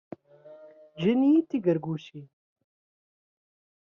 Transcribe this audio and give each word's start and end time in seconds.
Gan-iyi-d 1.03 1.47
tigargucin. 1.49 2.27